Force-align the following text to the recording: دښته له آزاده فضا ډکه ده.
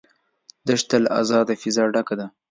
دښته 0.67 0.97
له 1.03 1.09
آزاده 1.21 1.53
فضا 1.61 1.83
ډکه 1.93 2.15
ده. 2.19 2.27